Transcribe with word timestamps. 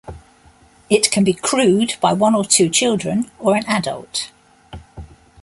It 0.89 1.11
can 1.11 1.23
be 1.23 1.31
crewed 1.31 1.93
by 2.01 2.11
one 2.13 2.33
or 2.33 2.43
two 2.43 2.69
children 2.69 3.29
or 3.37 3.55
an 3.55 3.65
adult. 3.67 4.31